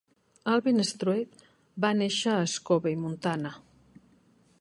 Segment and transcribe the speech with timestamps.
[0.51, 1.43] Alvin Straight
[1.89, 3.53] a néixer a Scobey, Montana.